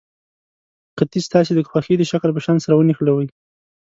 قطي 0.97 1.19
ستاسې 1.27 1.51
د 1.55 1.59
خوښې 1.69 1.95
د 1.97 2.03
شکل 2.11 2.29
په 2.33 2.41
شان 2.45 2.57
سره 2.65 2.73
ونښلوئ. 2.75 3.27